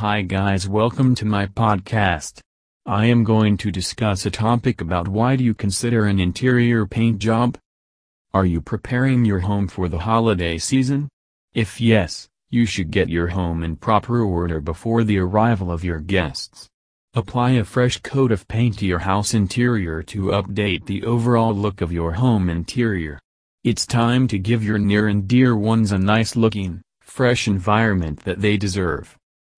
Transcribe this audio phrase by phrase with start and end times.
[0.00, 2.40] Hi guys welcome to my podcast.
[2.84, 7.18] I am going to discuss a topic about why do you consider an interior paint
[7.18, 7.56] job?
[8.34, 11.08] Are you preparing your home for the holiday season?
[11.54, 16.00] If yes, you should get your home in proper order before the arrival of your
[16.00, 16.68] guests.
[17.14, 21.80] Apply a fresh coat of paint to your house interior to update the overall look
[21.80, 23.18] of your home interior.
[23.64, 28.42] It's time to give your near and dear ones a nice looking, fresh environment that
[28.42, 29.16] they deserve.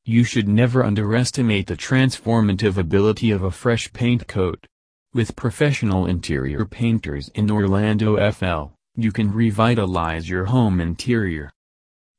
[0.08, 4.66] You should never underestimate the transformative ability of a fresh paint coat.
[5.12, 11.52] With professional interior painters in Orlando FL, you can revitalize your home interior.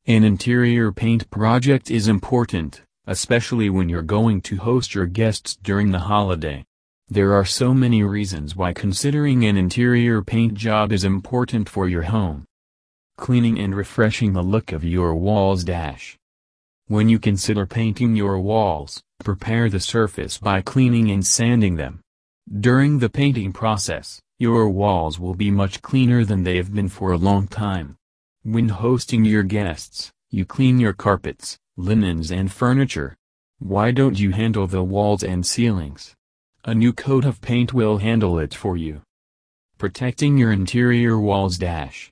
[0.05, 5.89] An interior paint project is important, especially when you're going to host your guests during
[5.89, 6.63] the holiday.
[7.07, 12.03] There are so many reasons why considering an interior paint job is important for your
[12.03, 12.45] home.
[13.17, 16.18] Cleaning and refreshing the look of your walls dash.
[16.89, 22.01] When you consider painting your walls, prepare the surface by cleaning and sanding them.
[22.51, 27.11] During the painting process, your walls will be much cleaner than they have been for
[27.11, 27.95] a long time.
[28.41, 33.15] When hosting your guests, you clean your carpets, linens and furniture.
[33.59, 36.15] Why don't you handle the walls and ceilings?
[36.65, 39.03] A new coat of paint will handle it for you.
[39.77, 42.11] Protecting your interior walls dash.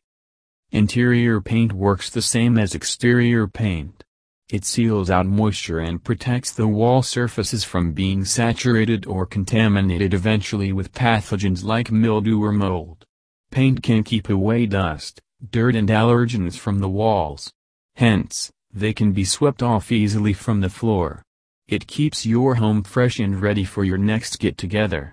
[0.71, 4.03] Interior paint works the same as exterior paint.
[4.49, 10.71] It seals out moisture and protects the wall surfaces from being saturated or contaminated eventually
[10.71, 13.03] with pathogens like mildew or mold.
[13.51, 15.19] Paint can keep away dust,
[15.51, 17.51] dirt and allergens from the walls.
[17.97, 21.23] Hence, they can be swept off easily from the floor.
[21.67, 25.11] It keeps your home fresh and ready for your next get-together.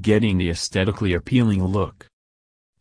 [0.00, 2.08] Getting the aesthetically appealing look.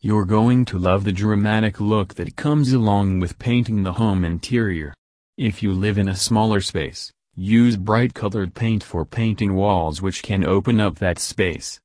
[0.02, 4.96] You're going to love the dramatic look that comes along with painting the home interior.
[5.40, 10.22] If you live in a smaller space, use bright colored paint for painting walls which
[10.22, 11.80] can open up that space.